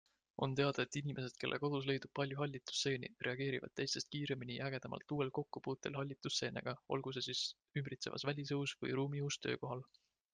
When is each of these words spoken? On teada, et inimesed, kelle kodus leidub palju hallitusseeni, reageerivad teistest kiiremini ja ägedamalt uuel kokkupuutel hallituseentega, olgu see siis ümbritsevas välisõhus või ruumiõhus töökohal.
On 0.43 0.53
teada, 0.59 0.83
et 0.83 0.95
inimesed, 0.99 1.35
kelle 1.41 1.57
kodus 1.63 1.83
leidub 1.89 2.11
palju 2.19 2.37
hallitusseeni, 2.39 3.09
reageerivad 3.27 3.73
teistest 3.79 4.09
kiiremini 4.15 4.55
ja 4.55 4.69
ägedamalt 4.71 5.13
uuel 5.17 5.29
kokkupuutel 5.39 5.99
hallituseentega, 5.99 6.73
olgu 6.97 7.13
see 7.19 7.25
siis 7.27 7.43
ümbritsevas 7.83 8.27
välisõhus 8.31 8.75
või 8.85 8.97
ruumiõhus 9.01 9.39
töökohal. 9.47 9.87